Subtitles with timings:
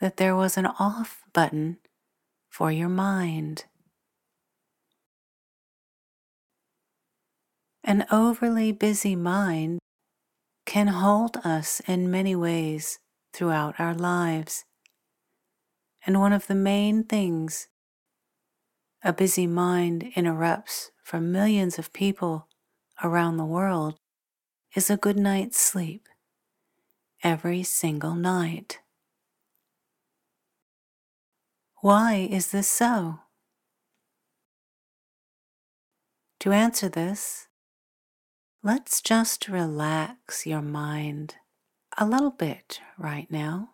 [0.00, 1.78] that there was an off button
[2.48, 3.64] for your mind.
[7.84, 9.78] An overly busy mind
[10.66, 12.98] can hold us in many ways
[13.32, 14.64] throughout our lives.
[16.04, 17.68] And one of the main things
[19.04, 22.48] a busy mind interrupts from millions of people
[23.04, 24.00] around the world
[24.74, 26.08] is a good night's sleep
[27.22, 28.80] every single night.
[31.86, 33.20] Why is this so?
[36.40, 37.46] To answer this,
[38.60, 41.36] let's just relax your mind
[41.96, 43.68] a little bit right now.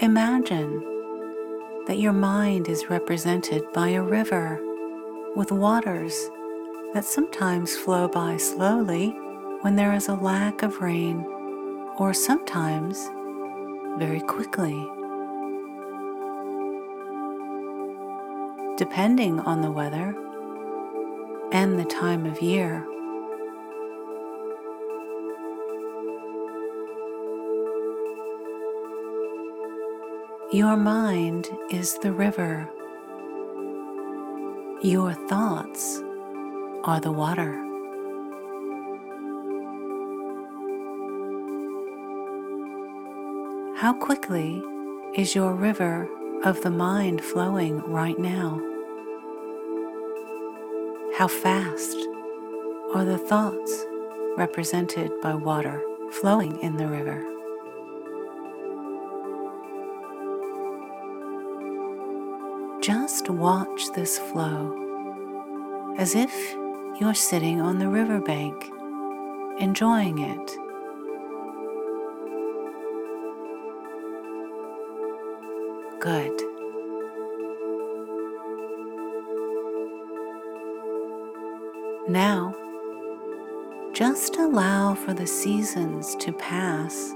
[0.00, 0.80] Imagine
[1.86, 4.58] that your mind is represented by a river
[5.36, 6.14] with waters
[6.94, 9.10] that sometimes flow by slowly
[9.60, 11.30] when there is a lack of rain
[11.98, 12.98] or sometimes
[13.98, 14.74] very quickly.
[18.76, 20.14] Depending on the weather
[21.52, 22.86] and the time of year.
[30.52, 32.70] Your mind is the river.
[34.82, 36.02] Your thoughts
[36.84, 37.65] are the water.
[43.76, 44.62] How quickly
[45.14, 46.08] is your river
[46.44, 48.58] of the mind flowing right now?
[51.18, 51.94] How fast
[52.94, 53.84] are the thoughts
[54.38, 55.82] represented by water
[56.12, 57.22] flowing in the river?
[62.80, 66.32] Just watch this flow as if
[66.98, 68.70] you're sitting on the riverbank,
[69.60, 70.65] enjoying it.
[76.06, 76.40] Good.
[82.08, 82.54] Now,
[83.92, 87.12] just allow for the seasons to pass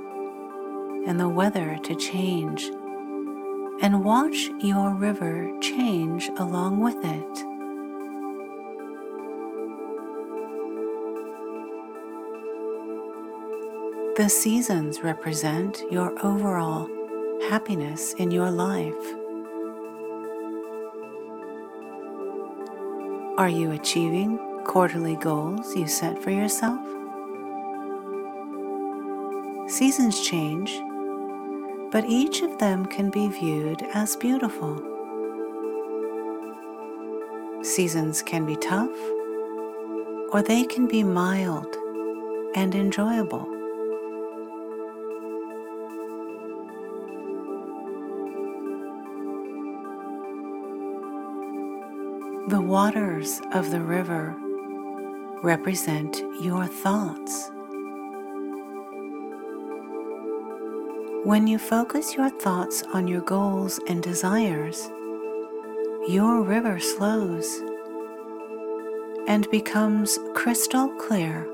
[1.07, 2.65] and the weather to change,
[3.81, 7.35] and watch your river change along with it.
[14.17, 16.89] The seasons represent your overall
[17.49, 18.95] happiness in your life?
[23.39, 26.81] Are you achieving quarterly goals you set for yourself?
[29.69, 30.71] Seasons change,
[31.91, 34.77] but each of them can be viewed as beautiful.
[37.63, 38.99] Seasons can be tough,
[40.33, 41.75] or they can be mild
[42.55, 43.60] and enjoyable.
[52.71, 54.33] Waters of the river
[55.43, 57.51] represent your thoughts.
[61.25, 64.89] When you focus your thoughts on your goals and desires,
[66.07, 67.61] your river slows
[69.27, 71.49] and becomes crystal clear.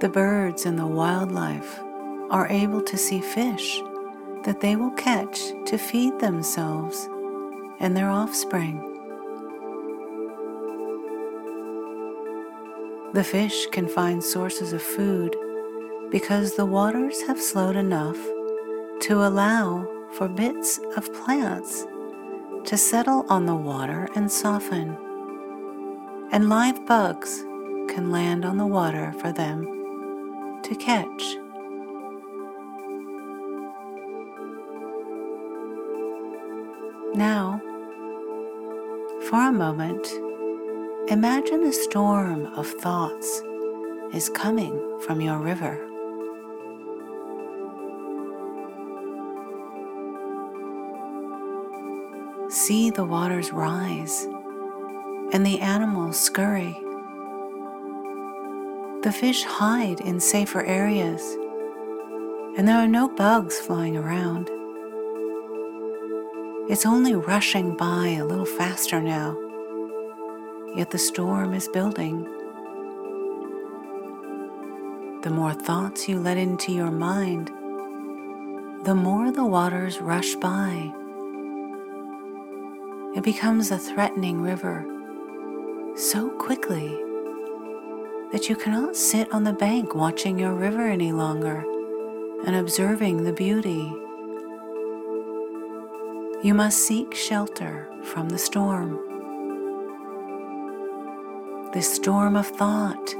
[0.00, 1.78] The birds and the wildlife
[2.30, 3.80] are able to see fish
[4.42, 7.08] that they will catch to feed themselves
[7.82, 8.80] and their offspring.
[13.12, 15.36] The fish can find sources of food
[16.10, 18.16] because the waters have slowed enough
[19.02, 21.86] to allow for bits of plants
[22.64, 24.96] to settle on the water and soften.
[26.30, 27.42] And live bugs
[27.88, 31.22] can land on the water for them to catch.
[37.14, 37.60] Now,
[39.32, 40.06] for a moment,
[41.08, 43.42] imagine a storm of thoughts
[44.12, 45.80] is coming from your river.
[52.50, 54.28] See the waters rise
[55.32, 56.76] and the animals scurry.
[59.02, 61.22] The fish hide in safer areas,
[62.58, 64.50] and there are no bugs flying around.
[66.68, 69.36] It's only rushing by a little faster now,
[70.76, 72.22] yet the storm is building.
[75.22, 77.48] The more thoughts you let into your mind,
[78.84, 80.92] the more the waters rush by.
[83.16, 84.86] It becomes a threatening river
[85.96, 86.88] so quickly
[88.30, 91.64] that you cannot sit on the bank watching your river any longer
[92.46, 93.92] and observing the beauty.
[96.42, 98.98] You must seek shelter from the storm.
[101.72, 103.14] This storm of thought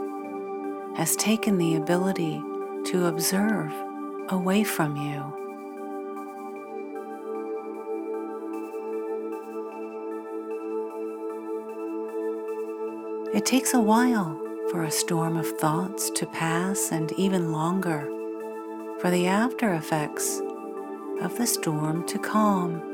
[0.97, 2.43] has taken the ability
[2.87, 3.73] to observe
[4.29, 5.23] away from you.
[13.33, 14.37] It takes a while
[14.73, 18.09] for a storm of thoughts to pass, and even longer
[18.99, 20.43] for the after effects
[21.21, 22.92] of the storm to calm.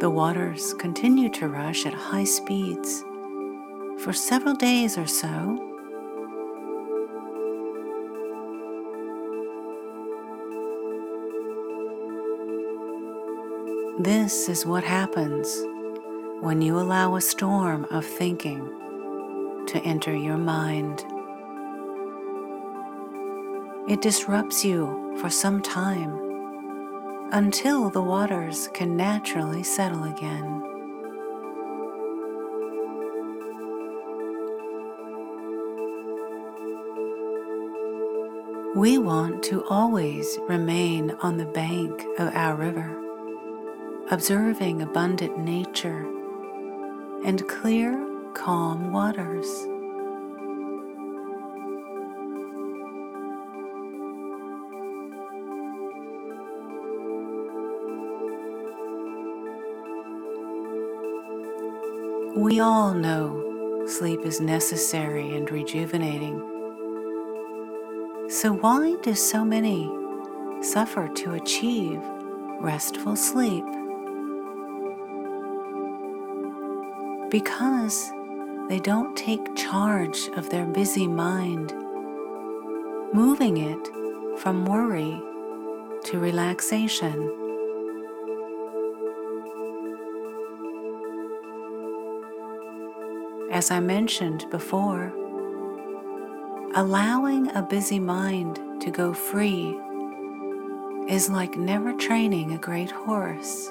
[0.00, 3.02] The waters continue to rush at high speeds
[3.98, 5.64] for several days or so.
[13.98, 15.52] This is what happens
[16.42, 18.64] when you allow a storm of thinking
[19.66, 21.04] to enter your mind.
[23.88, 26.27] It disrupts you for some time
[27.32, 30.62] until the waters can naturally settle again.
[38.74, 42.96] We want to always remain on the bank of our river,
[44.10, 46.06] observing abundant nature
[47.24, 49.48] and clear, calm waters.
[62.48, 66.38] We all know sleep is necessary and rejuvenating.
[68.30, 69.90] So, why do so many
[70.62, 72.00] suffer to achieve
[72.60, 73.64] restful sleep?
[77.30, 78.10] because
[78.68, 81.72] they don't take charge of their busy mind,
[83.12, 85.20] moving it from worry
[86.04, 87.47] to relaxation.
[93.58, 95.12] As I mentioned before,
[96.76, 99.76] allowing a busy mind to go free
[101.08, 103.66] is like never training a great horse.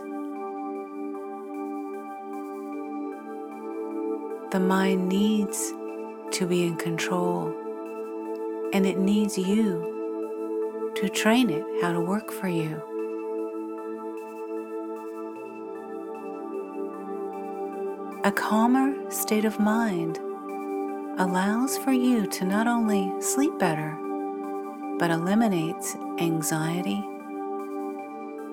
[4.52, 5.72] The mind needs
[6.32, 7.56] to be in control,
[8.74, 12.82] and it needs you to train it how to work for you.
[18.28, 20.18] A calmer state of mind
[21.18, 23.98] allows for you to not only sleep better,
[25.00, 27.02] but eliminates anxiety,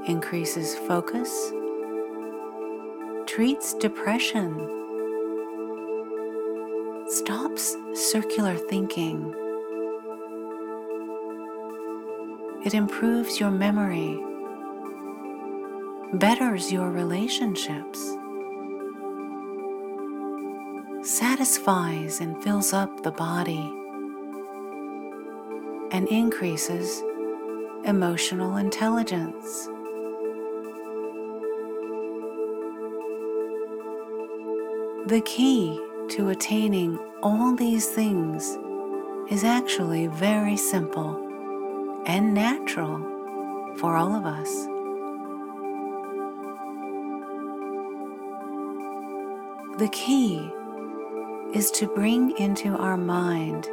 [0.07, 1.51] increases focus,
[3.27, 4.53] treats depression
[7.09, 9.35] stops circular thinking.
[12.65, 14.23] It improves your memory,
[16.13, 18.15] betters your relationships,
[21.35, 23.69] satisfies and fills up the body,
[25.91, 27.03] and increases
[27.85, 29.67] emotional intelligence.
[35.07, 35.77] The key
[36.11, 38.57] to attaining all these things
[39.29, 41.21] is actually very simple
[42.07, 43.01] and natural
[43.79, 44.67] for all of us.
[49.81, 50.49] The key
[51.55, 53.69] is to bring into our mind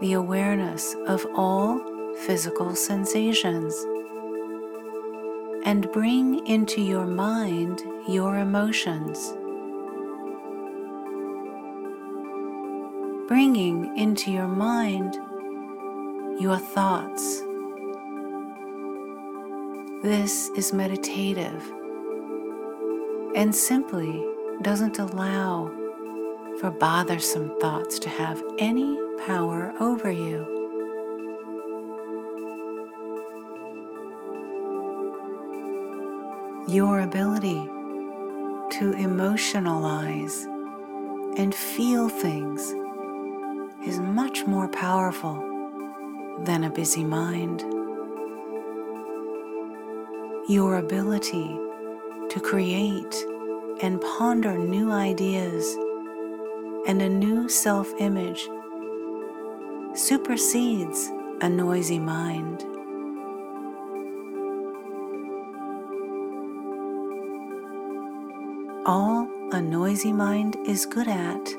[0.00, 1.80] the awareness of all
[2.26, 3.74] physical sensations
[5.64, 9.34] and bring into your mind your emotions.
[13.32, 15.14] bringing into your mind
[16.38, 17.40] your thoughts.
[20.02, 21.72] This is meditative
[23.34, 24.22] and simply
[24.60, 25.70] doesn't allow
[26.62, 30.46] for bothersome thoughts to have any power over you.
[36.68, 37.60] Your ability
[38.78, 40.44] to emotionalize
[41.36, 42.62] and feel things
[43.84, 45.34] is much more powerful
[46.44, 47.62] than a busy mind.
[50.48, 51.58] Your ability
[52.30, 53.26] to create
[53.80, 55.76] and ponder new ideas
[56.86, 58.48] and a new self image
[59.94, 61.10] supersedes
[61.40, 62.64] a noisy mind.
[68.84, 71.54] All a noisy mind is good at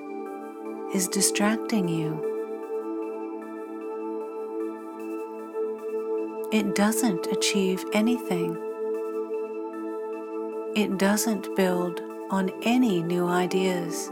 [0.93, 2.29] is distracting you.
[6.51, 8.57] It doesn't achieve anything.
[10.75, 14.11] It doesn't build on any new ideas.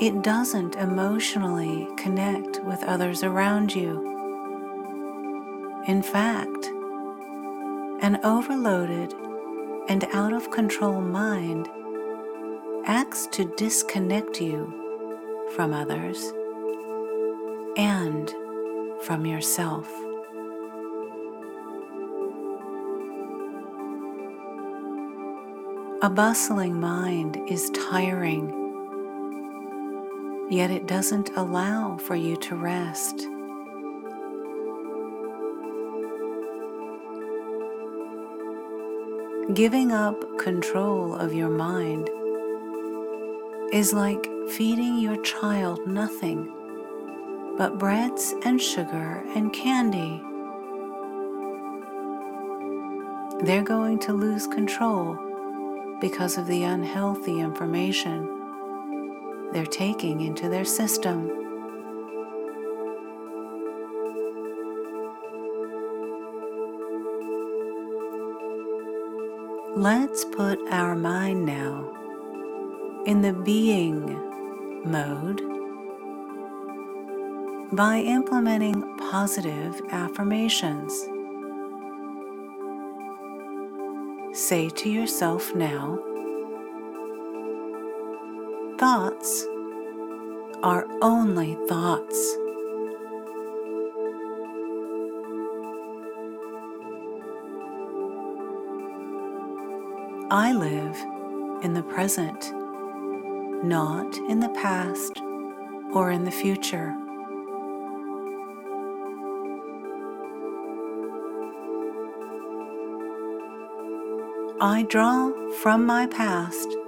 [0.00, 4.00] It doesn't emotionally connect with others around you.
[5.86, 6.70] In fact,
[8.00, 9.12] an overloaded
[9.90, 11.68] and out of control mind
[12.86, 14.72] acts to disconnect you
[15.54, 16.32] from others
[17.76, 18.30] and
[19.02, 19.86] from yourself.
[26.00, 28.59] A bustling mind is tiring
[30.50, 33.28] yet it doesn't allow for you to rest.
[39.54, 42.10] Giving up control of your mind
[43.72, 46.52] is like feeding your child nothing
[47.56, 50.20] but breads and sugar and candy.
[53.44, 55.16] They're going to lose control
[56.00, 58.39] because of the unhealthy information
[59.52, 61.30] they're taking into their system.
[69.76, 71.92] Let's put our mind now
[73.06, 74.18] in the being
[74.84, 75.40] mode
[77.72, 80.92] by implementing positive affirmations.
[84.32, 85.98] Say to yourself now,
[88.80, 89.46] thoughts
[90.62, 92.16] are only thoughts.
[100.30, 100.96] I live
[101.62, 102.54] in the present,
[103.62, 105.20] not in the past
[105.92, 106.96] or in the future.
[114.58, 116.79] I draw from my past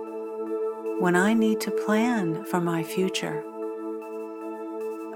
[1.03, 3.43] when I need to plan for my future.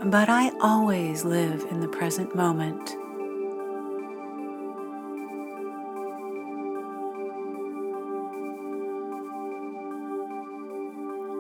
[0.03, 2.91] But I always live in the present moment.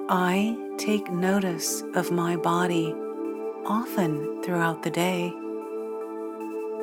[0.09, 2.95] I take notice of my body
[3.65, 5.33] often throughout the day,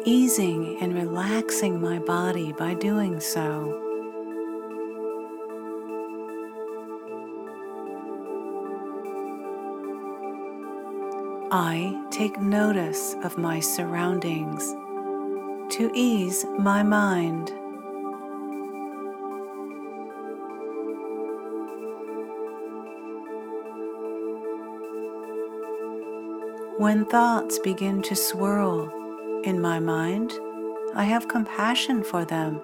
[0.04, 3.83] easing and relaxing my body by doing so.
[11.56, 14.64] I take notice of my surroundings
[15.76, 17.52] to ease my mind.
[26.80, 28.90] When thoughts begin to swirl
[29.44, 30.34] in my mind,
[30.96, 32.62] I have compassion for them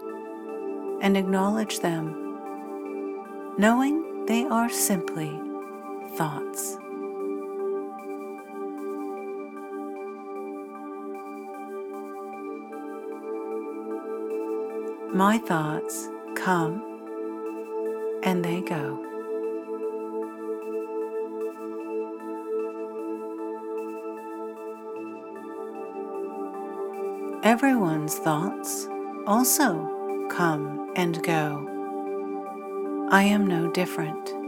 [1.03, 2.15] and acknowledge them,
[3.55, 5.39] knowing they are simply
[6.15, 6.79] thoughts.
[15.13, 16.83] My thoughts come
[18.21, 19.03] and they go.
[27.41, 28.87] Everyone's thoughts
[29.25, 31.65] also come and go.
[33.09, 34.38] I am no different.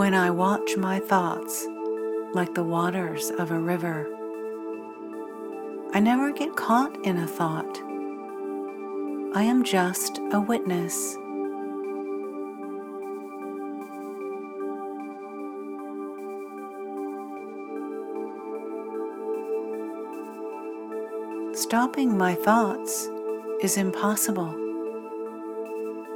[0.00, 1.68] When I watch my thoughts
[2.32, 4.08] like the waters of a river.
[5.92, 7.78] I never get caught in a thought.
[9.34, 11.18] I am just a witness.
[21.52, 23.06] Stopping my thoughts
[23.62, 24.54] is impossible.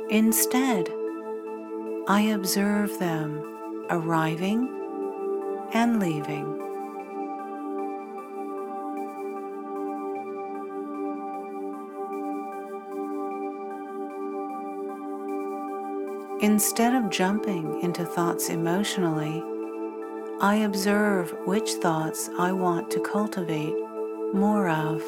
[0.08, 0.88] Instead,
[2.08, 3.53] I observe them
[3.90, 4.68] arriving
[5.72, 6.60] and leaving.
[16.40, 19.42] Instead of jumping into thoughts emotionally,
[20.40, 23.74] I observe which thoughts I want to cultivate
[24.34, 25.02] more of.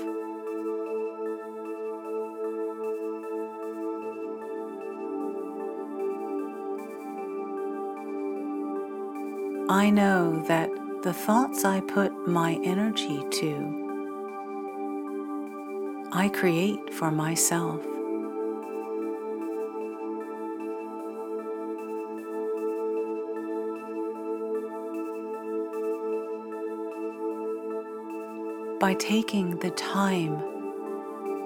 [9.86, 10.68] I know that
[11.04, 13.54] the thoughts I put my energy to,
[16.10, 17.80] I create for myself.
[28.80, 30.36] By taking the time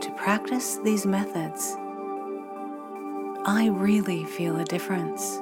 [0.00, 1.76] to practice these methods,
[3.44, 5.40] I really feel a difference.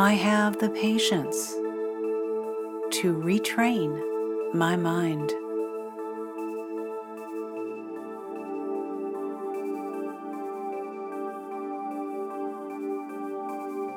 [0.00, 1.54] I have the patience
[3.00, 5.32] to retrain my mind.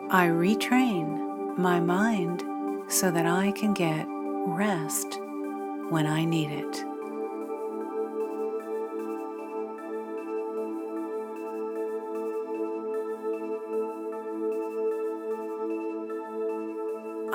[0.10, 2.42] I retrain my mind
[2.88, 4.08] so that I can get
[4.48, 5.20] rest
[5.90, 6.91] when I need it.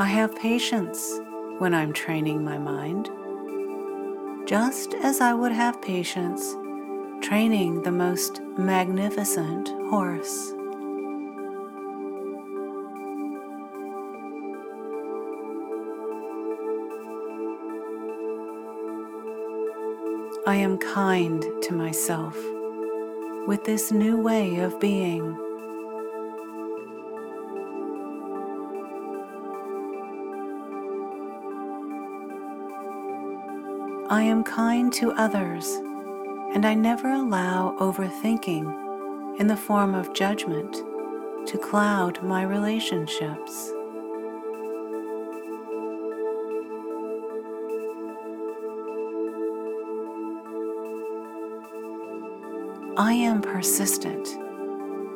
[0.07, 1.19] I have patience
[1.59, 3.11] when I'm training my mind,
[4.47, 6.55] just as I would have patience
[7.27, 10.53] training the most magnificent horse.
[20.47, 22.39] I am kind to myself
[23.49, 25.46] with this new way of being.
[34.09, 35.67] I am kind to others,
[36.55, 40.75] and I never allow overthinking in the form of judgment
[41.49, 43.73] to cloud my relationships.
[52.97, 54.39] I am persistent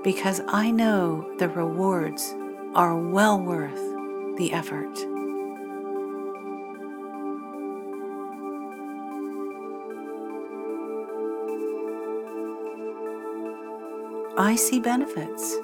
[0.02, 2.34] because I know the rewards
[2.74, 5.09] are well worth the effort.
[14.40, 15.58] I see benefits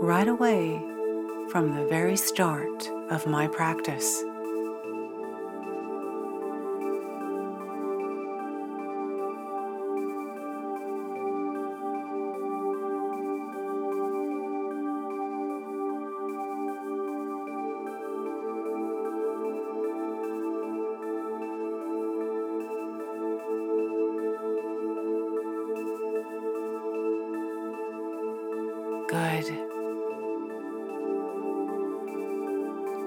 [0.00, 0.80] right away
[1.50, 4.22] from the very start of my practice.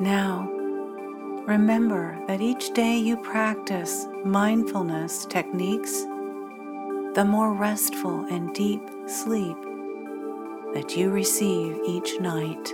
[0.03, 0.49] Now,
[1.47, 6.01] remember that each day you practice mindfulness techniques,
[7.15, 9.55] the more restful and deep sleep
[10.73, 12.73] that you receive each night.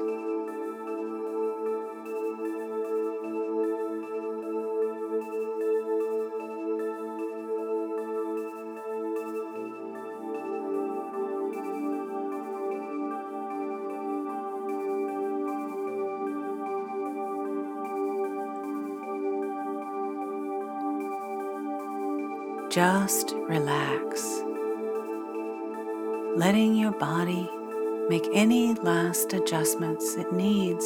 [22.69, 24.43] Just relax,
[26.35, 27.49] letting your body
[28.09, 30.85] make any last adjustments it needs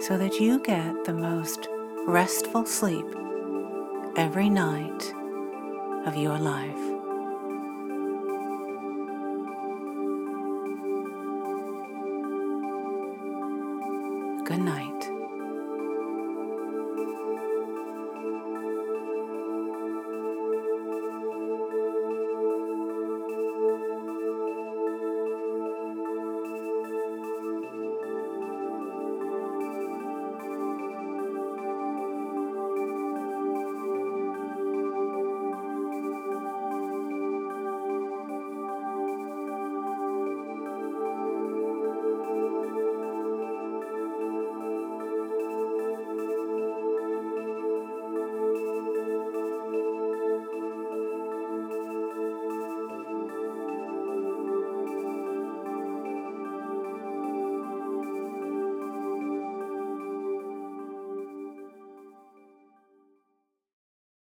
[0.00, 1.68] so that you get the most
[2.06, 3.04] restful sleep
[4.16, 5.14] every night
[6.06, 6.93] of your life.